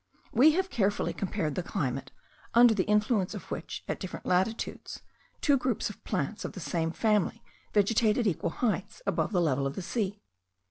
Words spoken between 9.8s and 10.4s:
sea.